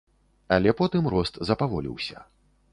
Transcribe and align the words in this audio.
Але 0.57 0.73
потым 0.79 1.11
рост 1.17 1.39
запаволіўся. 1.51 2.27